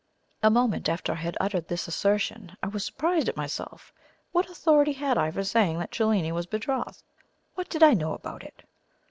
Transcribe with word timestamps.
A 0.41 0.49
moment 0.49 0.89
after 0.89 1.11
I 1.11 1.15
had 1.21 1.37
uttered 1.39 1.67
this 1.67 1.87
assertion 1.87 2.57
I 2.63 2.69
was 2.69 2.83
surprised 2.83 3.29
at 3.29 3.37
myself. 3.37 3.93
What 4.31 4.49
authority 4.49 4.93
had 4.93 5.15
I 5.15 5.29
for 5.29 5.43
saying 5.43 5.77
that 5.77 5.91
Cellini 5.91 6.31
was 6.31 6.47
betrothed? 6.47 7.03
What 7.53 7.69
did 7.69 7.83
I 7.83 7.93
know 7.93 8.13
about 8.15 8.41
it? 8.43 8.63